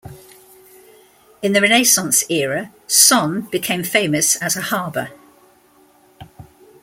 [1.43, 5.11] In the Renaissance era, Son became famous as a harbour.